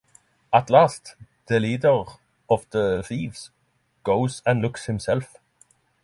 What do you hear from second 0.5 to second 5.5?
At last, the leader of the thieves goes and looks himself.